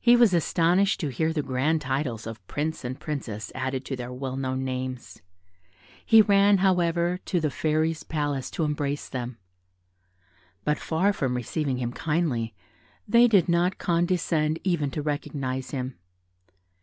He 0.00 0.16
was 0.16 0.32
astonished 0.32 0.98
to 1.00 1.10
hear 1.10 1.34
the 1.34 1.42
grand 1.42 1.82
titles 1.82 2.26
of 2.26 2.46
prince 2.46 2.82
and 2.82 2.98
princess 2.98 3.52
added 3.54 3.84
to 3.84 3.94
their 3.94 4.10
well 4.10 4.38
known 4.38 4.64
names, 4.64 5.20
he 6.06 6.22
ran, 6.22 6.56
however, 6.64 7.18
to 7.26 7.38
the 7.38 7.50
Fairy's 7.50 8.04
palace 8.04 8.50
to 8.52 8.64
embrace 8.64 9.10
them; 9.10 9.36
but 10.64 10.78
far 10.78 11.12
from 11.12 11.34
receiving 11.36 11.76
him 11.76 11.92
kindly, 11.92 12.54
they 13.06 13.28
did 13.28 13.50
not 13.50 13.76
condescend 13.76 14.58
even 14.64 14.90
to 14.92 15.02
recognise 15.02 15.72
him. 15.72 15.98